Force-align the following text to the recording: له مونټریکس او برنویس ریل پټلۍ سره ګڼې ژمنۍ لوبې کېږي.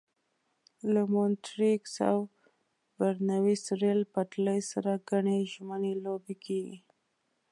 له 0.93 1.01
مونټریکس 1.13 1.93
او 2.09 2.17
برنویس 2.97 3.63
ریل 3.81 4.01
پټلۍ 4.13 4.59
سره 4.71 4.91
ګڼې 5.09 5.37
ژمنۍ 5.51 5.93
لوبې 6.05 6.35
کېږي. 6.45 6.77